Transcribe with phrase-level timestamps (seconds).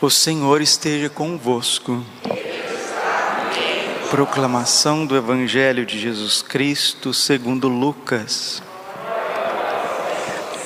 [0.00, 2.04] O Senhor esteja convosco.
[4.10, 8.60] Proclamação do Evangelho de Jesus Cristo segundo Lucas.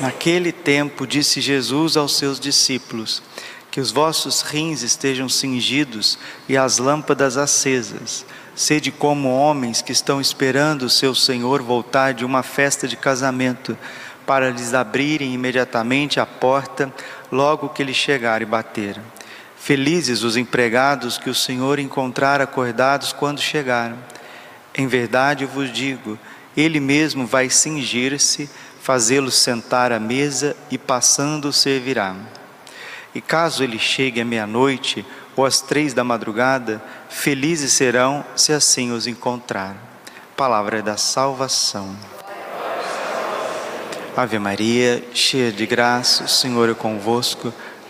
[0.00, 3.22] Naquele tempo disse Jesus aos seus discípulos:
[3.70, 6.18] Que os vossos rins estejam cingidos
[6.48, 8.24] e as lâmpadas acesas.
[8.56, 13.78] Sede como homens que estão esperando o seu Senhor voltar de uma festa de casamento,
[14.26, 16.92] para lhes abrirem imediatamente a porta
[17.30, 18.98] logo que ele chegar e bater.
[19.60, 23.98] Felizes os empregados que o Senhor encontrar acordados quando chegaram.
[24.74, 26.18] Em verdade vos digo,
[26.56, 28.48] ele mesmo vai cingir-se,
[28.80, 32.14] fazê-los sentar à mesa e passando servirá.
[33.14, 35.04] E caso ele chegue à meia-noite
[35.36, 39.76] ou às três da madrugada, felizes serão se assim os encontrar.
[40.36, 41.96] Palavra da salvação.
[44.16, 47.54] Ave Maria, cheia de graça, o Senhor é convosco.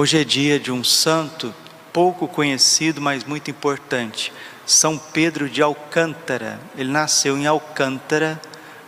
[0.00, 1.52] Hoje é dia de um santo
[1.92, 4.32] pouco conhecido, mas muito importante,
[4.64, 6.60] São Pedro de Alcântara.
[6.76, 8.40] Ele nasceu em Alcântara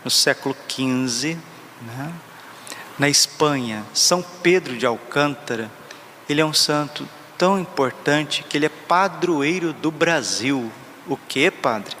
[0.05, 1.37] no século XV,
[1.81, 2.13] né?
[2.97, 3.85] na Espanha.
[3.93, 5.69] São Pedro de Alcântara,
[6.29, 7.05] ele é um santo
[7.37, 10.71] tão importante que ele é padroeiro do Brasil.
[11.05, 11.93] O que, padre?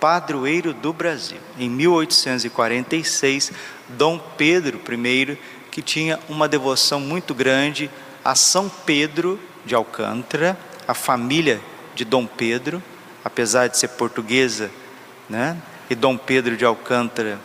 [0.00, 1.38] Padroeiro do Brasil.
[1.56, 3.52] Em 1846,
[3.90, 5.38] Dom Pedro I,
[5.70, 7.88] que tinha uma devoção muito grande
[8.26, 11.60] a São Pedro de Alcântara, a família
[11.94, 12.82] de Dom Pedro,
[13.24, 14.68] apesar de ser portuguesa,
[15.30, 15.56] né?
[15.88, 17.38] E Dom Pedro de Alcântara,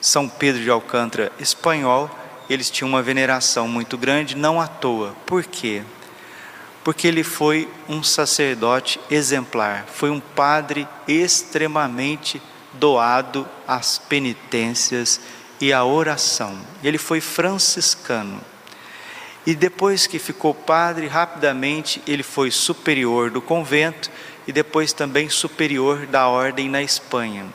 [0.00, 2.08] São Pedro de Alcântara, espanhol,
[2.48, 5.16] eles tinham uma veneração muito grande, não à toa.
[5.26, 5.82] Por quê?
[6.84, 12.40] Porque ele foi um sacerdote exemplar, foi um padre extremamente
[12.72, 15.20] doado às penitências
[15.60, 16.56] e à oração.
[16.84, 18.53] Ele foi franciscano.
[19.46, 24.10] E depois que ficou padre, rapidamente ele foi superior do convento
[24.46, 27.46] e depois também superior da ordem na Espanha.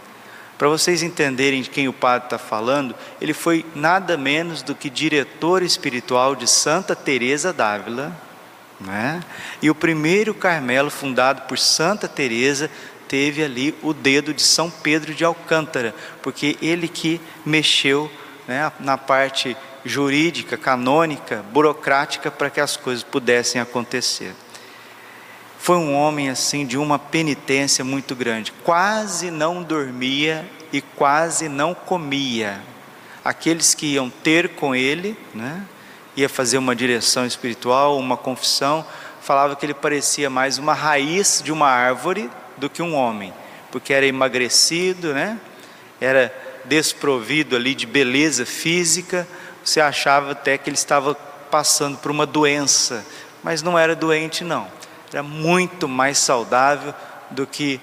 [0.57, 4.89] Para vocês entenderem de quem o padre está falando, ele foi nada menos do que
[4.89, 8.15] diretor espiritual de Santa Teresa d'Ávila,
[8.79, 9.23] né?
[9.61, 12.69] E o primeiro Carmelo fundado por Santa Teresa
[13.07, 18.11] teve ali o dedo de São Pedro de Alcântara, porque ele que mexeu
[18.47, 24.33] né, na parte jurídica, canônica, burocrática para que as coisas pudessem acontecer.
[25.57, 31.73] Foi um homem assim de uma penitência muito grande, quase não dormia e quase não
[31.73, 32.61] comia.
[33.23, 35.63] Aqueles que iam ter com ele, né,
[36.15, 38.85] ia fazer uma direção espiritual, uma confissão,
[39.21, 43.33] falava que ele parecia mais uma raiz de uma árvore do que um homem,
[43.71, 45.37] porque era emagrecido, né?
[45.99, 46.33] Era
[46.65, 49.27] desprovido ali de beleza física,
[49.69, 51.13] você achava até que ele estava
[51.51, 53.05] passando por uma doença,
[53.43, 54.67] mas não era doente, não.
[55.11, 56.93] Era muito mais saudável
[57.29, 57.79] do que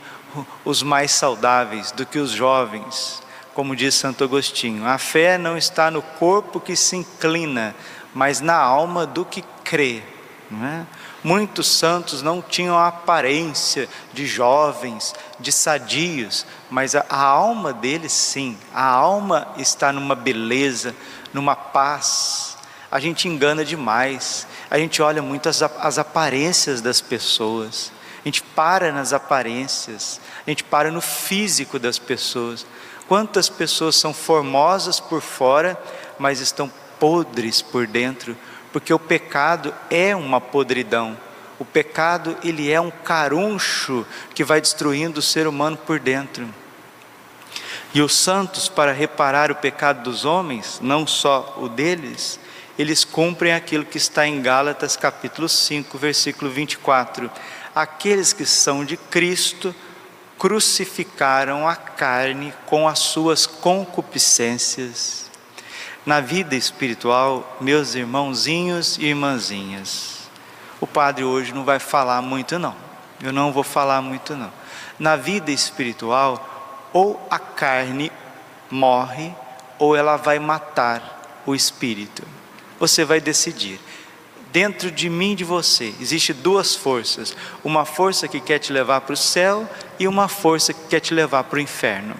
[0.64, 3.22] os mais saudáveis, do que os jovens.
[3.54, 7.74] Como diz Santo Agostinho, a fé não está no corpo que se inclina,
[8.12, 10.03] mas na alma do que crê.
[10.53, 10.82] É?
[11.24, 18.12] Muitos santos não tinham a aparência de jovens, de sadios, mas a, a alma deles
[18.12, 20.94] sim, a alma está numa beleza,
[21.36, 22.56] numa paz.
[22.91, 27.92] A gente engana demais, a gente olha muito as, as aparências das pessoas,
[28.24, 32.66] a gente para nas aparências, a gente para no físico das pessoas.
[33.06, 35.78] Quantas pessoas são formosas por fora,
[36.19, 38.36] mas estão podres por dentro,
[38.72, 41.16] porque o pecado é uma podridão.
[41.59, 46.48] O pecado, ele é um caruncho que vai destruindo o ser humano por dentro.
[47.97, 52.39] E os santos, para reparar o pecado dos homens, não só o deles,
[52.78, 57.31] eles cumprem aquilo que está em Gálatas capítulo 5, versículo 24.
[57.75, 59.75] Aqueles que são de Cristo
[60.39, 65.31] crucificaram a carne com as suas concupiscências.
[66.04, 70.28] Na vida espiritual, meus irmãozinhos e irmãzinhas,
[70.83, 72.77] o padre hoje não vai falar muito não.
[73.22, 74.53] Eu não vou falar muito não.
[74.98, 76.55] Na vida espiritual,
[76.92, 78.10] ou a carne
[78.71, 79.33] morre,
[79.78, 82.22] ou ela vai matar o espírito.
[82.78, 83.80] Você vai decidir.
[84.56, 89.03] dentro de mim e de você, existe duas forças: uma força que quer te levar
[89.03, 89.68] para o céu
[89.98, 92.16] e uma força que quer te levar para o inferno.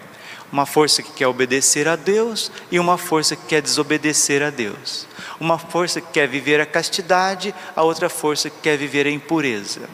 [0.53, 5.07] Uma força que quer obedecer a Deus e uma força que quer desobedecer a Deus.
[5.41, 9.89] Uma força que quer viver a castidade, a outra força que quer viver a impureza.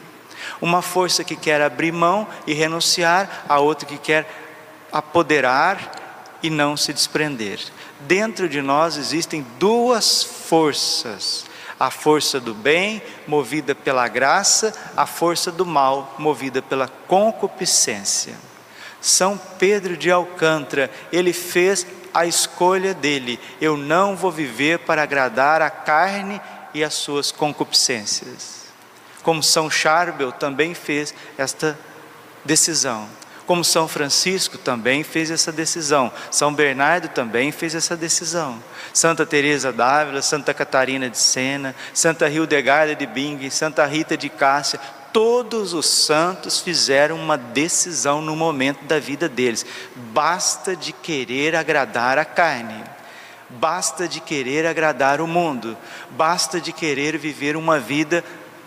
[0.61, 4.42] Uma força que quer abrir mão e renunciar, a outra que quer
[4.93, 7.59] apoderar e não se desprender.
[8.01, 11.45] Dentro de nós existem duas forças:
[11.79, 18.35] a força do bem, movida pela graça, a força do mal, movida pela concupiscência.
[19.01, 25.61] São Pedro de Alcântara, ele fez a escolha dele: eu não vou viver para agradar
[25.61, 26.39] a carne
[26.73, 28.63] e as suas concupiscências.
[29.23, 31.79] Como São Charbel também fez esta
[32.43, 33.07] decisão.
[33.45, 38.61] Como São Francisco também fez essa decisão, São Bernardo também fez essa decisão,
[38.93, 44.79] Santa Teresa d'Ávila, Santa Catarina de Sena, Santa Hildegarda de Bing, Santa Rita de Cássia,
[45.11, 49.65] todos os santos fizeram uma decisão no momento da vida deles.
[49.95, 52.83] Basta de querer agradar a carne,
[53.49, 55.77] basta de querer agradar o mundo,
[56.11, 58.23] basta de querer viver uma vida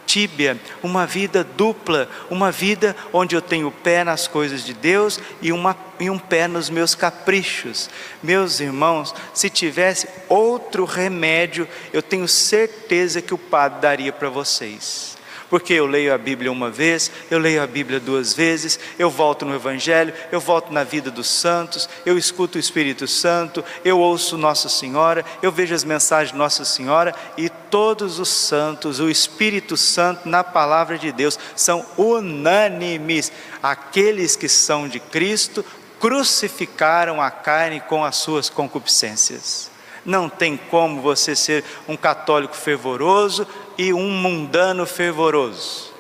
[0.07, 5.19] tíbia, uma vida dupla, uma vida onde eu tenho o pé nas coisas de Deus
[5.43, 7.91] e, uma, e um pé nos meus caprichos.
[8.23, 15.16] Meus irmãos, se tivesse outro remédio, eu tenho certeza que o Padre daria para vocês
[15.49, 19.45] porque eu leio a Bíblia uma vez, eu leio a Bíblia duas vezes, eu volto
[19.45, 24.37] no Evangelho, eu volto na vida dos santos, eu escuto o Espírito Santo, eu ouço
[24.37, 29.77] Nossa Senhora, eu vejo as mensagens de Nossa Senhora e todos os santos, o Espírito
[29.77, 33.31] Santo na palavra de Deus são unânimes.
[33.63, 35.65] Aqueles que são de Cristo
[36.01, 39.71] crucificaram a carne com as suas concupiscências.
[40.05, 43.47] Não tem como você ser um católico fervoroso
[43.79, 45.97] e um mundano fervoroso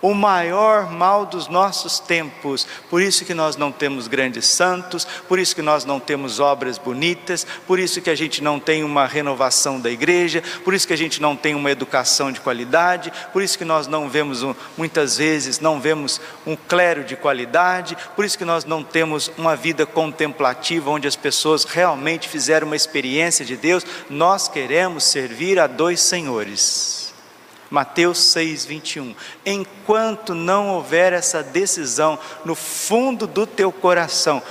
[0.00, 2.66] o maior mal dos nossos tempos.
[2.88, 6.78] Por isso que nós não temos grandes santos, por isso que nós não temos obras
[6.78, 10.92] bonitas, por isso que a gente não tem uma renovação da igreja, por isso que
[10.92, 14.44] a gente não tem uma educação de qualidade, por isso que nós não vemos
[14.76, 19.56] muitas vezes não vemos um clero de qualidade, por isso que nós não temos uma
[19.56, 23.84] vida contemplativa onde as pessoas realmente fizeram uma experiência de Deus.
[24.10, 27.05] Nós queremos servir a dois senhores.
[27.70, 29.14] Mateus 6, 21.
[29.44, 34.42] Enquanto não houver essa decisão no fundo do teu coração,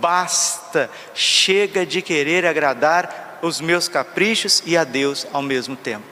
[0.00, 6.04] basta, chega de querer agradar os meus caprichos e a Deus ao mesmo tempo.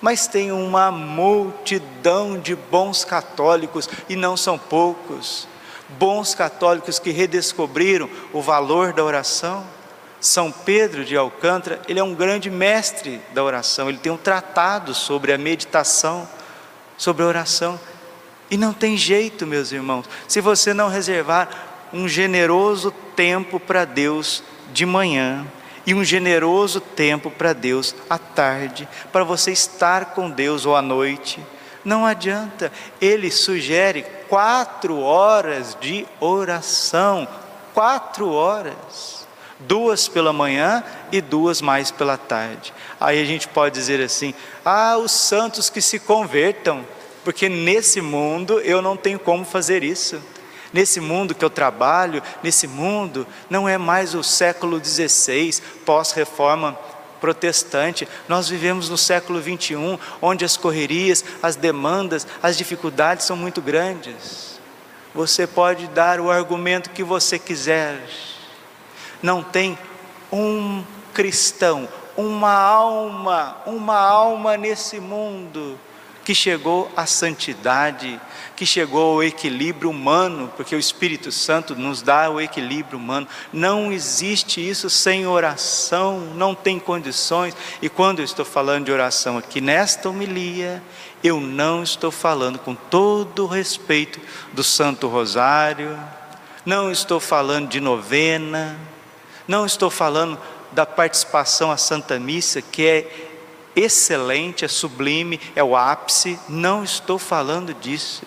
[0.00, 5.46] Mas tem uma multidão de bons católicos, e não são poucos,
[5.90, 9.64] bons católicos que redescobriram o valor da oração
[10.22, 14.94] são Pedro de Alcântara, ele é um grande mestre da oração, ele tem um tratado
[14.94, 16.28] sobre a meditação,
[16.96, 17.78] sobre a oração.
[18.48, 21.48] E não tem jeito, meus irmãos, se você não reservar
[21.92, 25.44] um generoso tempo para Deus de manhã
[25.84, 30.80] e um generoso tempo para Deus à tarde, para você estar com Deus ou à
[30.80, 31.44] noite,
[31.84, 32.70] não adianta.
[33.00, 37.26] Ele sugere quatro horas de oração,
[37.74, 39.21] quatro horas
[39.66, 42.72] duas pela manhã e duas mais pela tarde.
[43.00, 46.84] Aí a gente pode dizer assim: ah, os santos que se convertam,
[47.24, 50.20] porque nesse mundo eu não tenho como fazer isso.
[50.72, 56.78] Nesse mundo que eu trabalho, nesse mundo, não é mais o século XVI, pós-reforma
[57.20, 59.76] protestante, nós vivemos no século XXI,
[60.20, 64.58] onde as correrias, as demandas, as dificuldades são muito grandes.
[65.14, 68.02] Você pode dar o argumento que você quiser,
[69.22, 69.78] não tem
[70.32, 70.82] um
[71.14, 75.78] cristão, uma alma, uma alma nesse mundo
[76.24, 78.20] que chegou à santidade,
[78.54, 83.26] que chegou ao equilíbrio humano, porque o Espírito Santo nos dá o equilíbrio humano.
[83.52, 87.56] Não existe isso sem oração, não tem condições.
[87.80, 90.82] E quando eu estou falando de oração aqui nesta homilia,
[91.24, 94.20] eu não estou falando com todo o respeito
[94.52, 95.98] do Santo Rosário,
[96.64, 98.78] não estou falando de novena,
[99.46, 100.38] não estou falando
[100.72, 103.28] da participação à Santa Missa, que é
[103.76, 106.38] excelente, é sublime, é o ápice.
[106.48, 108.22] Não estou falando disso.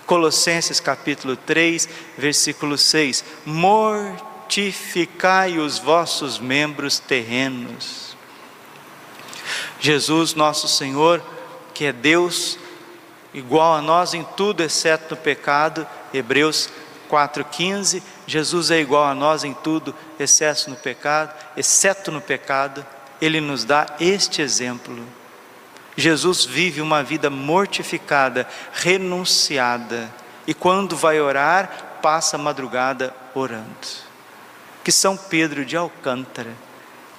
[0.05, 8.15] Colossenses capítulo 3, versículo 6: mortificados mortificai os vossos membros terrenos.
[9.79, 11.21] Jesus, nosso Senhor,
[11.73, 12.57] que é Deus,
[13.33, 16.69] igual a nós em tudo, exceto no pecado, Hebreus
[17.09, 22.85] 4,15, Jesus é igual a nós em tudo, exceto no pecado, exceto no pecado,
[23.19, 25.05] Ele nos dá este exemplo.
[25.97, 30.13] Jesus vive uma vida mortificada, renunciada,
[30.45, 34.05] e quando vai orar, passa a madrugada orando.
[34.83, 36.53] Que São Pedro de Alcântara,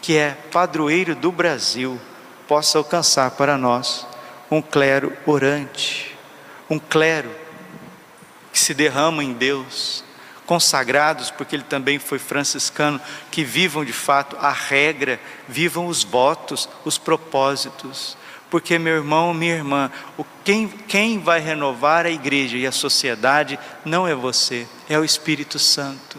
[0.00, 2.00] que é padroeiro do Brasil,
[2.47, 4.06] possa alcançar para nós
[4.50, 6.16] um clero orante,
[6.71, 7.30] um clero
[8.52, 10.04] que se derrama em Deus,
[10.47, 16.68] consagrados, porque ele também foi franciscano, que vivam de fato a regra, vivam os votos,
[16.85, 18.16] os propósitos.
[18.50, 19.90] Porque, meu irmão, minha irmã,
[20.44, 25.58] quem, quem vai renovar a igreja e a sociedade não é você, é o Espírito
[25.58, 26.18] Santo.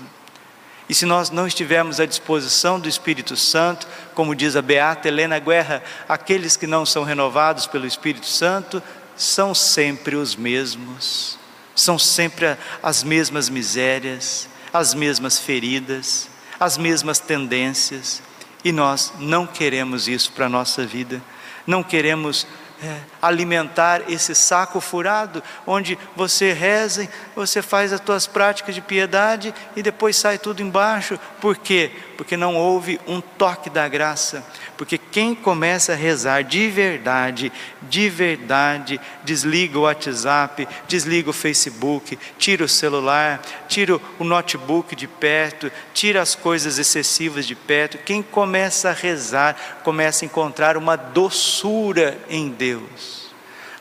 [0.89, 5.39] E se nós não estivermos à disposição do Espírito Santo, como diz a beata Helena
[5.39, 8.81] Guerra, aqueles que não são renovados pelo Espírito Santo
[9.15, 11.37] são sempre os mesmos,
[11.75, 16.29] são sempre as mesmas misérias, as mesmas feridas,
[16.59, 18.21] as mesmas tendências,
[18.63, 21.21] e nós não queremos isso para a nossa vida
[21.67, 22.47] não queremos
[22.81, 29.53] é, alimentar esse saco furado, onde você reza, você faz as tuas práticas de piedade
[29.75, 31.19] e depois sai tudo embaixo.
[31.41, 31.91] Por quê?
[32.17, 34.43] Porque não houve um toque da graça.
[34.75, 37.51] Porque quem começa a rezar de verdade,
[37.83, 45.07] de verdade, desliga o WhatsApp, desliga o Facebook, tira o celular, tira o notebook de
[45.07, 47.99] perto, tira as coisas excessivas de perto.
[47.99, 53.27] Quem começa a rezar, começa a encontrar uma doçura em Deus.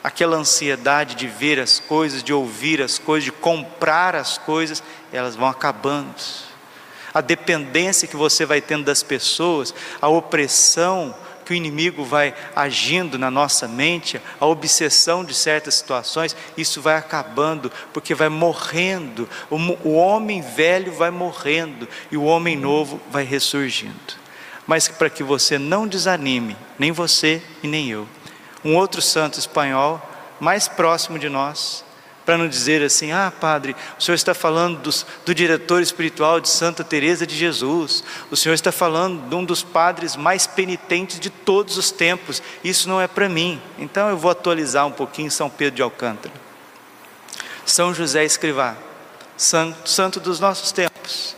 [0.03, 5.35] Aquela ansiedade de ver as coisas, de ouvir as coisas, de comprar as coisas, elas
[5.35, 6.46] vão acabando
[7.17, 13.17] a dependência que você vai tendo das pessoas, a opressão que o inimigo vai agindo
[13.17, 19.93] na nossa mente, a obsessão de certas situações, isso vai acabando, porque vai morrendo, o,
[19.93, 23.95] homem velho vai morrendo e o homem novo vai ressurgindo.
[24.67, 28.07] Mas para que você não desanime, nem você e nem eu.
[28.63, 29.99] Um outro santo espanhol,
[30.39, 31.83] mais próximo de nós,
[32.27, 36.49] para não dizer assim: ah, padre, o senhor está falando dos, do diretor espiritual de
[36.49, 41.29] Santa Teresa de Jesus, o senhor está falando de um dos padres mais penitentes de
[41.29, 42.43] todos os tempos.
[42.61, 43.61] Isso não é para mim.
[43.79, 46.33] Então eu vou atualizar um pouquinho São Pedro de Alcântara.
[47.65, 48.75] São José Escrivá,
[49.37, 51.33] santo, santo dos nossos tempos,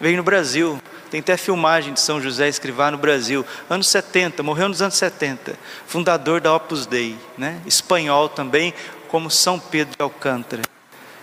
[0.00, 0.82] veio no Brasil.
[1.08, 5.54] Tem até filmagem de São José Escrivá no Brasil, anos 70, morreu nos anos 70,
[5.86, 7.60] fundador da Opus Dei, né?
[7.66, 8.72] espanhol também,
[9.12, 10.62] como São Pedro de Alcântara.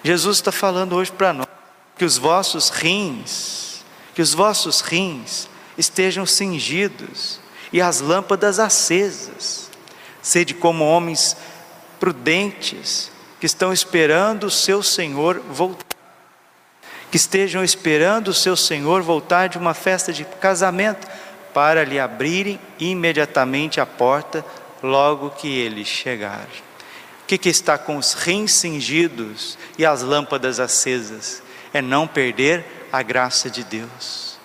[0.04, 1.48] Jesus está falando hoje para nós
[1.98, 7.40] que os vossos rins, que os vossos rins estejam cingidos
[7.74, 9.72] e as lâmpadas acesas.
[10.22, 11.36] Sede como homens
[12.00, 15.84] prudentes que estão esperando o seu Senhor voltar.
[17.10, 21.08] Que estejam esperando o seu Senhor voltar de uma festa de casamento
[21.56, 24.46] para lhe abrirem imediatamente a porta
[24.84, 26.48] logo que ele chegar
[27.30, 31.44] que, que está com os rins cingidos e as lâmpadas acesas?
[31.72, 34.40] É não perder a graça de Deus.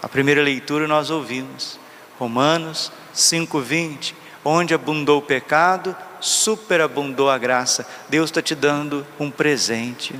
[0.00, 1.80] A primeira leitura nós ouvimos,
[2.16, 4.14] Romanos 5,20:
[4.44, 7.84] onde abundou o pecado, superabundou a graça.
[8.08, 10.14] Deus está te dando um presente.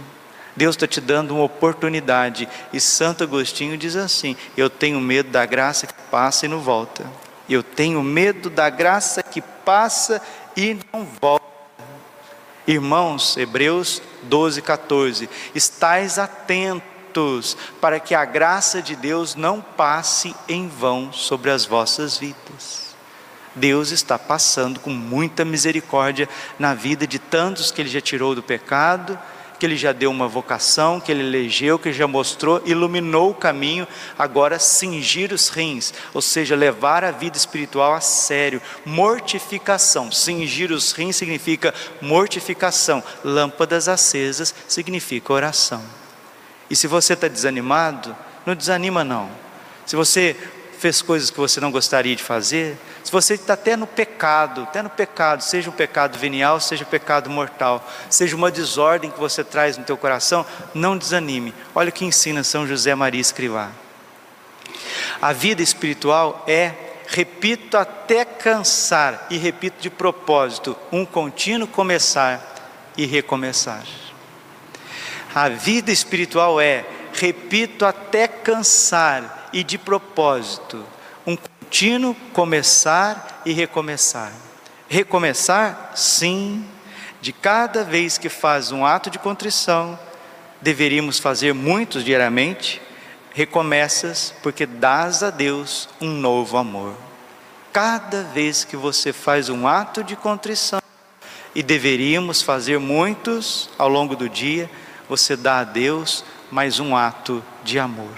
[0.56, 2.48] Deus está te dando uma oportunidade.
[2.72, 7.06] E Santo Agostinho diz assim: Eu tenho medo da graça que passa e não volta.
[7.48, 10.20] Eu tenho medo da graça que passa
[10.56, 11.37] e não volta.
[12.68, 20.68] Irmãos, Hebreus 12, 14, estais atentos para que a graça de Deus não passe em
[20.68, 22.94] vão sobre as vossas vidas.
[23.54, 28.42] Deus está passando com muita misericórdia na vida de tantos que Ele já tirou do
[28.42, 29.18] pecado,
[29.58, 33.86] que Ele já deu uma vocação, que Ele elegeu, que já mostrou, iluminou o caminho,
[34.18, 40.12] agora cingir os rins, ou seja, levar a vida espiritual a sério, mortificação.
[40.12, 45.82] Cingir os rins significa mortificação, lâmpadas acesas significa oração.
[46.70, 48.14] E se você está desanimado,
[48.46, 49.30] não desanima não.
[49.84, 50.36] Se você
[50.78, 54.82] fez coisas que você não gostaria de fazer, se você está até no pecado, até
[54.82, 59.42] no pecado, seja um pecado venial, seja um pecado mortal, seja uma desordem que você
[59.42, 61.54] traz no teu coração, não desanime.
[61.74, 63.70] Olha o que ensina São José Maria Escrivá.
[65.20, 66.74] A vida espiritual é,
[67.06, 72.54] repito até cansar, e repito de propósito, um contínuo começar
[72.96, 73.84] e recomeçar.
[75.34, 80.84] A vida espiritual é repito até cansar e de propósito,
[81.68, 84.32] contínuo começar e recomeçar.
[84.88, 86.64] Recomeçar, sim,
[87.20, 89.98] de cada vez que faz um ato de contrição,
[90.62, 92.80] deveríamos fazer muitos diariamente,
[93.34, 96.94] recomeças porque dás a Deus um novo amor.
[97.70, 100.80] Cada vez que você faz um ato de contrição,
[101.54, 104.70] e deveríamos fazer muitos ao longo do dia,
[105.08, 108.16] você dá a Deus mais um ato de amor,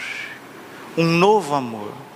[0.96, 2.09] um novo amor.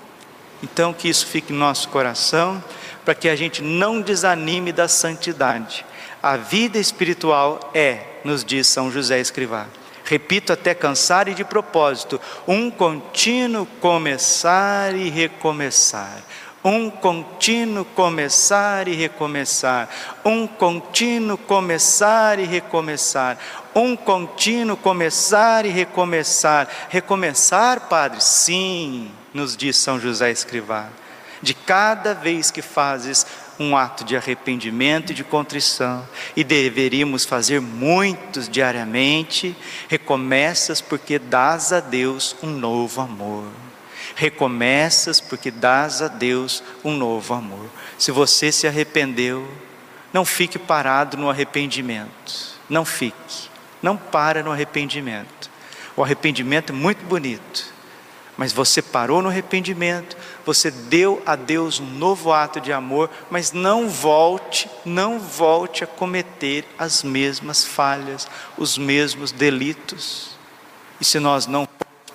[0.65, 2.65] Então, que isso fique em nosso coração,
[3.05, 5.85] para que a gente não desanime da santidade.
[6.23, 9.67] A vida espiritual é, nos diz São José Escrivá,
[10.05, 12.19] repito até cansar e de propósito,
[12.49, 16.23] um contínuo começar e recomeçar.
[16.65, 19.87] Um contínuo começar e recomeçar,
[20.25, 23.37] um contínuo começar e recomeçar,
[23.75, 26.67] um contínuo começar e recomeçar.
[26.89, 28.25] Recomeçar, Padre?
[28.25, 30.89] Sim, nos diz São José Escrivá.
[31.43, 33.27] De cada vez que fazes
[33.59, 39.55] um ato de arrependimento e de contrição, e deveríamos fazer muitos diariamente,
[39.87, 43.45] recomeças porque dás a Deus um novo amor.
[44.15, 47.69] Recomeças porque dás a Deus um novo amor.
[47.99, 49.49] Se você se arrependeu,
[50.13, 52.55] não fique parado no arrependimento.
[52.69, 53.49] Não fique.
[53.83, 55.51] Não para no arrependimento.
[55.97, 57.73] O arrependimento é muito bonito,
[58.37, 63.53] mas você parou no arrependimento, você deu a Deus um novo ato de amor, mas
[63.53, 68.27] não volte, não volte a cometer as mesmas falhas,
[68.59, 70.37] os mesmos delitos.
[71.01, 71.69] E se nós não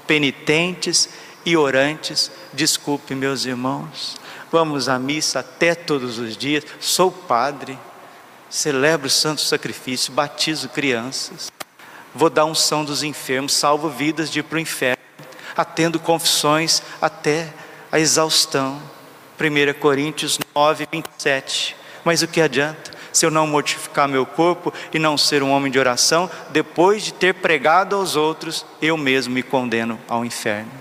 [0.05, 1.07] penitentes
[1.45, 4.15] e orantes, desculpe meus irmãos,
[4.51, 7.77] vamos à missa até todos os dias, sou padre,
[8.49, 11.51] celebro o santo sacrifício, batizo crianças,
[12.13, 15.03] vou dar unção dos enfermos, salvo vidas de ir para o inferno,
[15.55, 17.53] atendo confissões até
[17.91, 18.81] a exaustão.
[19.39, 21.75] 1 Coríntios 9, 27.
[22.03, 25.71] Mas o que adianta se eu não mortificar meu corpo e não ser um homem
[25.71, 30.71] de oração, depois de ter pregado aos outros, eu mesmo me condeno ao inferno.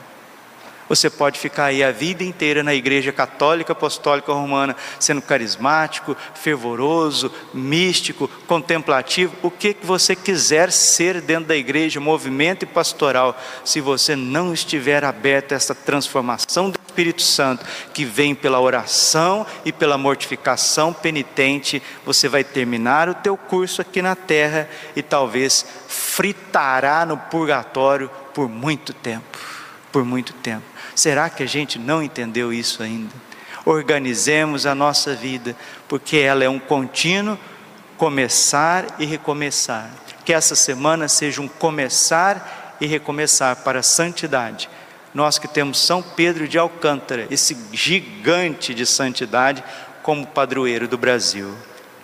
[0.88, 7.32] Você pode ficar aí a vida inteira na igreja católica apostólica romana, sendo carismático, fervoroso,
[7.52, 14.16] místico, contemplativo, o que você quiser ser dentro da igreja, movimento e pastoral, se você
[14.16, 19.98] não estiver aberto a essa transformação do Espírito Santo, que vem pela oração e pela
[19.98, 27.16] mortificação penitente, você vai terminar o teu curso aqui na terra e talvez fritará no
[27.16, 29.38] purgatório por muito tempo,
[29.92, 30.77] por muito tempo.
[30.98, 33.14] Será que a gente não entendeu isso ainda?
[33.64, 35.54] Organizemos a nossa vida,
[35.86, 37.38] porque ela é um contínuo
[37.96, 39.88] começar e recomeçar.
[40.24, 44.68] Que essa semana seja um começar e recomeçar para a santidade.
[45.14, 49.62] Nós que temos São Pedro de Alcântara, esse gigante de santidade,
[50.02, 51.54] como padroeiro do Brasil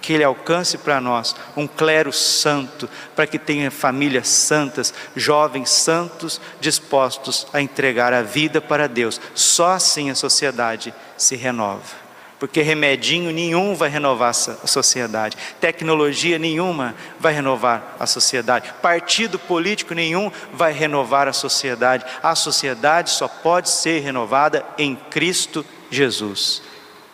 [0.04, 2.86] que Ele alcance para nós um clero santo,
[3.16, 9.18] para que tenha famílias santas, jovens santos dispostos a entregar a vida para Deus.
[9.34, 12.04] Só assim a sociedade se renova.
[12.38, 19.94] Porque remedinho nenhum vai renovar a sociedade, tecnologia nenhuma vai renovar a sociedade, partido político
[19.94, 22.04] nenhum vai renovar a sociedade.
[22.22, 26.60] A sociedade só pode ser renovada em Cristo Jesus.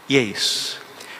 [0.09, 0.80] E é isso.